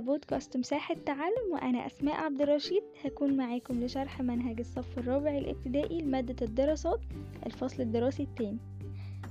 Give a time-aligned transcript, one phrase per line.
[0.00, 6.46] بودكاست مساحة تعلم وأنا أسماء عبد الرشيد هكون معاكم لشرح منهج الصف الرابع الابتدائي لمادة
[6.46, 7.00] الدراسات
[7.46, 8.58] الفصل الدراسي التاني.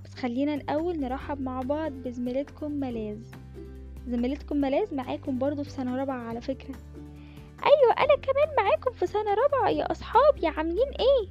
[0.05, 3.19] بس خلينا الأول نرحب مع بعض بزميلتكم ملاذ.
[4.07, 6.75] زميلتكم ملاذ معاكم برضو في سنة رابعة على فكرة.
[7.65, 9.69] أيوة أنا كمان معاكم في سنة رابعة.
[9.69, 11.29] يا أصحابي عاملين إيه؟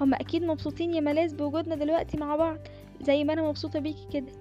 [0.00, 2.58] هما أكيد مبسوطين يا ملاذ بوجودنا دلوقتي مع بعض
[3.00, 4.32] زي ما أنا مبسوطة بيكي كده.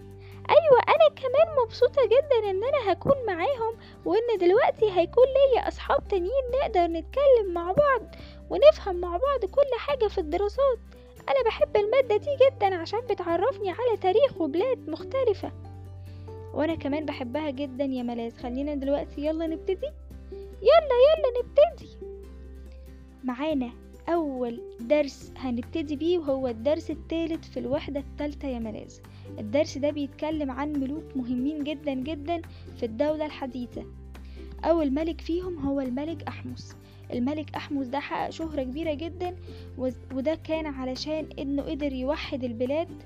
[0.49, 6.43] أيوه أنا كمان مبسوطة جدا إن أنا هكون معاهم وإن دلوقتي هيكون ليا أصحاب تانيين
[6.61, 8.15] نقدر نتكلم مع بعض
[8.49, 10.79] ونفهم مع بعض كل حاجة في الدراسات.
[11.29, 15.51] أنا بحب المادة دي جدا عشان بتعرفني على تاريخ وبلاد مختلفة.
[16.53, 18.37] وأنا كمان بحبها جدا يا ملاذ.
[18.37, 19.91] خلينا دلوقتي يلا نبتدي.
[20.61, 21.89] يلا يلا نبتدي.
[23.23, 23.69] معانا
[24.09, 28.97] أول درس هنبتدي بيه وهو الدرس الثالث في الوحدة الثالثه يا ملاذ.
[29.39, 32.41] الدرس ده بيتكلم عن ملوك مهمين جدا جدا
[32.77, 33.85] في الدولة الحديثة
[34.63, 36.75] أول ملك فيهم هو الملك أحمس
[37.13, 39.35] الملك أحمس ده حقق شهرة كبيرة جدا
[40.13, 43.03] وده كان علشان إنه قدر يوحد البلاد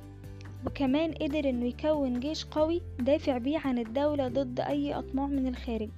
[0.65, 5.89] وكمان قدر إنه يكون جيش قوي دافع بيه عن الدولة ضد أي أطماع من الخارج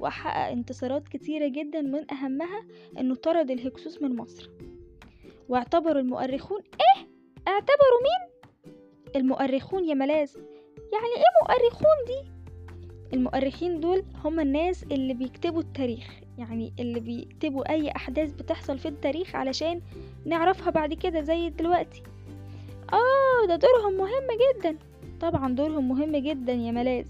[0.00, 2.64] وحقق انتصارات كتيرة جدا من أهمها
[2.98, 4.50] إنه طرد الهكسوس من مصر
[5.48, 7.06] واعتبروا المؤرخون إيه؟
[7.48, 8.31] اعتبروا مين؟
[9.16, 10.30] المؤرخون يا ملاذ.
[10.92, 12.30] يعني إيه مؤرخون دي؟
[13.12, 19.36] المؤرخين دول هم الناس اللي بيكتبوا التاريخ يعني اللي بيكتبوا أي أحداث بتحصل في التاريخ
[19.36, 19.80] علشان
[20.26, 22.02] نعرفها بعد كده زي دلوقتي.
[22.92, 24.78] آه ده دورهم مهم جدا.
[25.20, 27.04] طبعا دورهم مهم جدا يا ملاذ.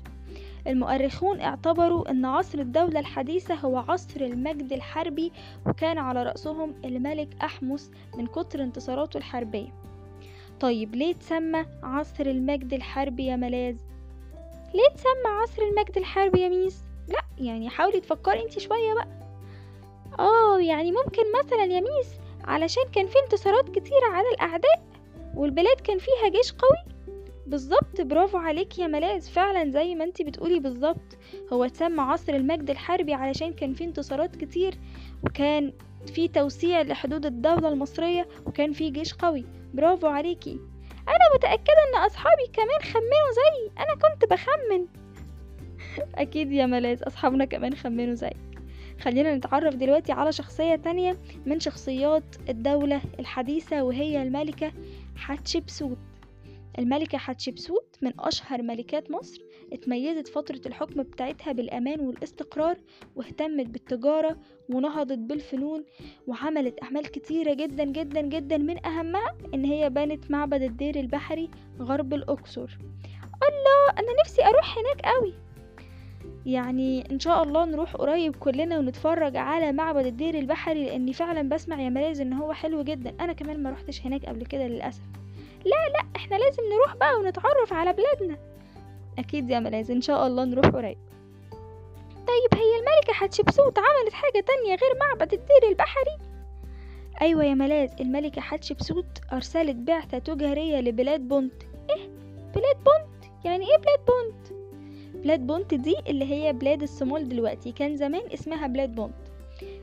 [0.66, 5.32] المؤرخون اعتبروا إن عصر الدولة الحديثة هو عصر المجد الحربي
[5.66, 9.68] وكان على رأسهم الملك أحمس من كتر انتصاراته الحربية.
[10.62, 13.76] طيب ليه تسمى عصر المجد الحربي يا ملاذ؟
[14.74, 19.08] ليه تسمى عصر المجد الحربي يا ميس؟ لا يعني حاولي تفكري انت شوية بقى.
[20.18, 22.08] آه يعني ممكن مثلا يا ميس
[22.44, 24.82] علشان كان في انتصارات كتيرة على الأعداء
[25.36, 26.92] والبلاد كان فيها جيش قوي؟
[27.46, 31.18] بالظبط برافو عليك يا ملاذ فعلا زي ما انت بتقولي بالظبط.
[31.52, 34.74] هو اتسمى عصر المجد الحربي علشان كان في انتصارات كتير
[35.24, 35.72] وكان
[36.06, 39.44] في توسيع لحدود الدولة المصرية وكان في جيش قوي.
[39.74, 40.60] برافو عليكي
[41.08, 43.70] أنا متأكدة إن أصحابي كمان خمنوا زيي.
[43.78, 44.86] أنا كنت بخمن.
[46.22, 48.36] أكيد يا ملاذ أصحابنا كمان خمنوا زيك.
[49.00, 51.16] خلينا نتعرف دلوقتي على شخصية تانية
[51.46, 54.72] من شخصيات الدولة الحديثة وهي الملكة
[55.16, 55.98] حتشبسوت.
[56.78, 59.40] الملكة حتشبسوت من أشهر ملكات مصر
[59.72, 62.76] اتميزت فترة الحكم بتاعتها بالأمان والاستقرار
[63.16, 64.36] واهتمت بالتجارة
[64.68, 65.84] ونهضت بالفنون
[66.26, 71.50] وعملت أعمال كتيرة جدا جدا جدا من أهمها إن هي بنت معبد الدير البحري
[71.80, 72.78] غرب الأقصر.
[73.42, 75.34] الله أنا نفسي أروح هناك قوي
[76.46, 81.80] يعني إن شاء الله نروح قريب كلنا ونتفرج على معبد الدير البحري لأني فعلا بسمع
[81.80, 83.14] يا ملاذ إن هو حلو جدا.
[83.20, 85.02] أنا كمان ما روحتش هناك قبل كده للأسف.
[85.64, 88.51] لا لا إحنا لازم نروح بقى ونتعرف على بلادنا.
[89.18, 90.98] أكيد يا ملاذ إن شاء الله نروح قريب.
[92.26, 96.18] طيب هي الملكة حتشبسوت عملت حاجة تانية غير معبد الدير البحري؟
[97.22, 101.52] أيوه يا ملاذ الملكة حتشبسوت أرسلت بعثة تجارية لبلاد بونت.
[101.90, 102.08] إيه؟
[102.54, 104.62] بلاد بونت؟ يعني إيه بلاد بونت؟
[105.24, 109.14] بلاد بونت دي اللي هي بلاد الصومال دلوقتي كان زمان اسمها بلاد بونت.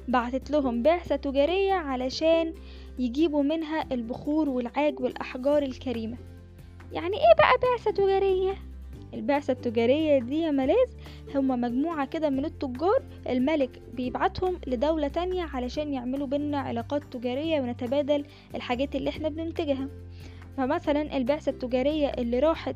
[0.07, 2.53] بعتت لهم بعثة تجارية علشان
[2.99, 6.17] يجيبوا منها البخور والعاج والأحجار الكريمة.
[6.91, 8.55] يعني إيه بقى بعثة تجارية؟
[9.13, 10.87] البعثة التجارية دي يا ملاذ
[11.35, 18.25] هما مجموعة كده من التجار الملك بيبعتهم لدولة تانية علشان يعملوا بينا علاقات تجارية ونتبادل
[18.55, 19.87] الحاجات اللي إحنا بننتجها.
[20.57, 22.75] فمثلا البعثة التجارية اللي راحت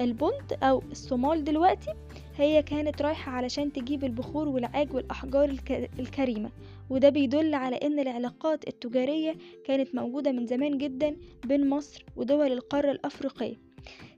[0.00, 1.90] البنت أو الصومال دلوقتي
[2.36, 5.56] هي كانت رايحة علشان تجيب البخور والعاج والأحجار
[5.98, 6.50] الكريمة.
[6.90, 9.34] وده بيدل على إن العلاقات التجارية
[9.64, 13.65] كانت موجودة من زمان جدا بين مصر ودول القارة الأفريقية.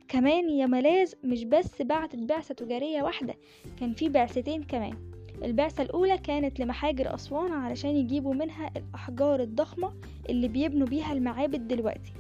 [0.09, 3.35] كمان يا ملاذ مش بس بعتت بعثة تجارية واحدة
[3.81, 4.95] كان في بعثتين كمان
[5.43, 9.93] البعثة الأولى كانت لمحاجر أسوان علشان يجيبوا منها الأحجار الضخمة
[10.29, 12.13] اللي بيبنوا بيها المعابد دلوقتي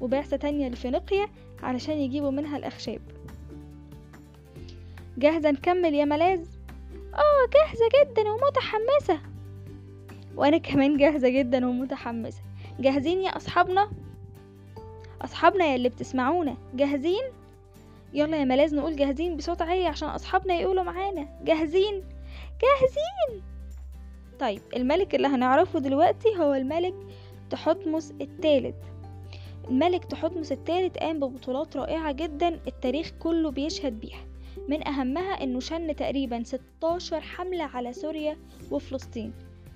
[0.00, 1.28] وبعثة تانية لفينيقيا
[1.62, 3.00] علشان يجيبوا منها الأخشاب
[5.18, 6.40] جاهزة نكمل يا ملاذ؟
[7.14, 9.20] آه جاهزة جدا ومتحمسة
[10.36, 12.42] وأنا كمان جاهزة جدا ومتحمسة
[12.80, 13.90] جاهزين يا أصحابنا؟
[15.24, 16.56] أصحابنا يا اللي بتسمعونا.
[16.74, 17.22] جاهزين؟
[18.12, 21.28] يلا يا ملاذ نقول جاهزين بصوت عالي عشان أصحابنا يقولوا معانا.
[21.44, 22.04] جاهزين؟
[22.62, 23.42] جاهزين!
[24.40, 26.94] طيب الملك اللي هنعرفه دلوقتي هو الملك
[27.50, 28.74] تحتمس الثالث
[29.68, 34.20] الملك تحتمس الثالث قام ببطولات رائعة جدا التاريخ كله بيشهد بيها.
[34.68, 38.36] من أهمها إنه شن تقريبا 16 حملة على سوريا
[38.70, 39.32] وفلسطين.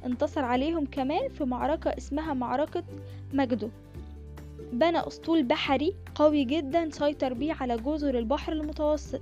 [0.07, 2.85] انتصر عليهم كمان في معركة اسمها معركة
[3.33, 3.71] مجدو.
[4.73, 9.21] بنى أسطول بحري قوي جدا سيطر بيه على جزر البحر المتوسط.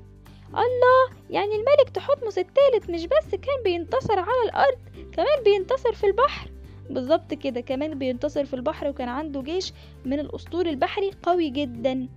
[0.49, 1.17] الله!
[1.31, 4.79] يعني الملك تحتمس الثالث مش بس كان بينتصر على الأرض
[5.12, 6.50] كمان بينتصر في البحر.
[6.91, 9.73] بالظبط كده كمان بينتصر في البحر وكان عنده جيش
[10.05, 12.08] من الأسطول البحري قوي جدا.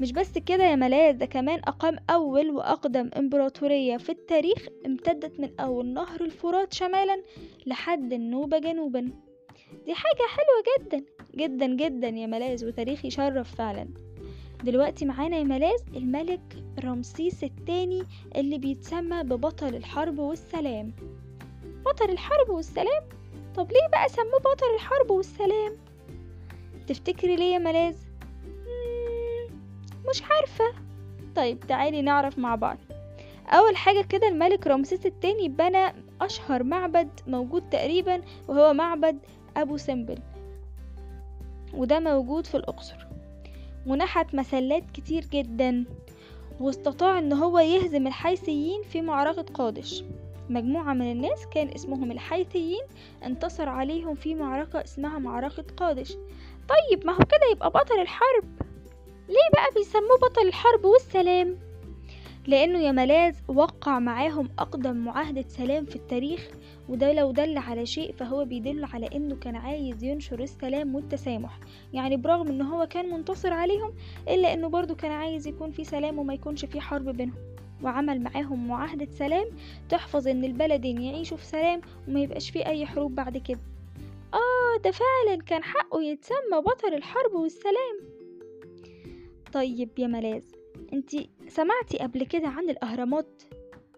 [0.00, 5.60] مش بس كده يا ملاذ ده كمان أقام أول وأقدم إمبراطورية في التاريخ امتدت من
[5.60, 7.22] أول نهر الفرات شمالا
[7.66, 9.00] لحد النوبة جنوبا.
[9.86, 11.04] دي حاجة حلوة جدا.
[11.36, 13.88] جدا جدا يا ملاذ وتاريخ يشرف فعلا.
[14.64, 18.02] دلوقتي معانا يا ملاذ الملك رمسيس الثاني
[18.36, 20.92] اللي بيتسمى ببطل الحرب والسلام.
[21.86, 23.02] بطل الحرب والسلام؟
[23.56, 25.76] طب ليه بقى سموه بطل الحرب والسلام؟
[26.86, 27.96] تفتكري ليه يا ملاذ؟
[30.10, 30.64] مش عارفة.
[31.36, 32.78] طيب تعالي نعرف مع بعض.
[33.48, 39.18] أول حاجة كده الملك رمسيس التاني بنى أشهر معبد موجود تقريبا وهو معبد
[39.56, 40.18] أبو سمبل.
[41.74, 43.06] وده موجود في الأقصر.
[43.86, 45.84] ونحت مسلات كتير جدا
[46.60, 50.04] واستطاع إن هو يهزم الحيثيين في معركة قادش.
[50.50, 52.82] مجموعة من الناس كان اسمهم الحيثيين
[53.24, 56.12] انتصر عليهم في معركة اسمها معركة قادش.
[56.68, 58.44] طيب ما هو كده يبقى بطل الحرب؟
[59.28, 61.58] ليه بقى بيسموه بطل الحرب والسلام؟
[62.46, 66.48] لأنه يا ملاذ وقع معاهم أقدم معاهدة سلام في التاريخ
[66.88, 71.58] وده لو دل على شيء فهو بيدل على إنه كان عايز ينشر السلام والتسامح.
[71.92, 73.92] يعني برغم إن هو كان منتصر عليهم
[74.28, 77.38] إلا إنه برضو كان عايز يكون في سلام وما يكونش في حرب بينهم.
[77.82, 79.46] وعمل معاهم معاهدة سلام
[79.88, 83.60] تحفظ إن البلدين يعيشوا في سلام وما يبقاش في أي حروب بعد كده.
[84.34, 87.98] آه ده فعلا كان حقه يتسمى بطل الحرب والسلام.
[89.52, 90.42] طيب يا ملاذ
[90.92, 93.42] انتي سمعتي قبل كده عن الأهرامات؟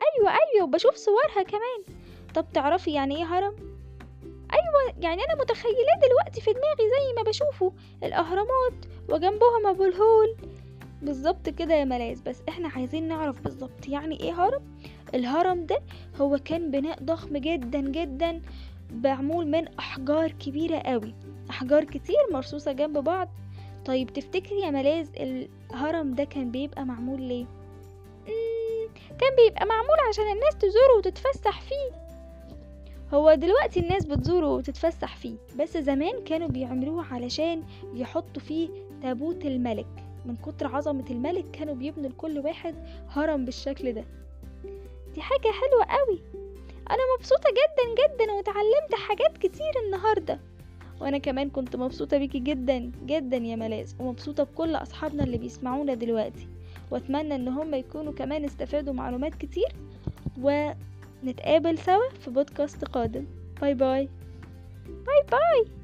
[0.03, 1.97] أيوه أيوه وبشوف صورها كمان.
[2.35, 3.57] طب تعرفي يعني إيه هرم؟
[4.53, 7.73] أيوه يعني أنا متخيلاه دلوقتي في دماغي زي ما بشوفه
[8.05, 10.37] الأهرامات وجنبهم أبو الهول.
[11.03, 14.63] بالظبط كده يا ملاذ بس إحنا عايزين نعرف بالظبط يعني إيه هرم؟
[15.15, 15.83] الهرم ده
[16.21, 18.43] هو كان بناء ضخم جدا جدا
[18.91, 21.15] معمول من أحجار كبيرة قوي.
[21.51, 23.29] أحجار كتير مرصوصة جنب بعض.
[23.85, 27.47] طيب تفتكري يا ملاذ الهرم ده كان بيبقى معمول ليه؟
[29.21, 32.05] كان بيبقى معمول عشان الناس تزوره وتتفسح فيه.
[33.15, 37.63] هو دلوقتي الناس بتزوره وتتفسح فيه بس زمان كانوا بيعملوه علشان
[37.95, 38.69] يحطوا فيه
[39.03, 39.87] تابوت الملك.
[40.25, 42.75] من كتر عظمة الملك كانوا بيبنوا لكل واحد
[43.09, 44.05] هرم بالشكل ده.
[45.15, 46.19] دي حاجة حلوة قوي.
[46.91, 50.41] أنا مبسوطة جدا جدا وتعلمت حاجات كتير النهاردة.
[51.05, 56.49] وأنا كمان كنت مبسوطة بيكي جدا جدا يا ملاذ ومبسوطة بكل أصحابنا اللي بيسمعونا دلوقتي.
[56.91, 59.69] وأتمنى إن هم يكونوا كمان استفادوا معلومات كتير
[60.41, 63.27] ونتقابل سوا في بودكاست قادم.
[63.61, 64.09] باي باي.
[64.87, 65.84] باي باي.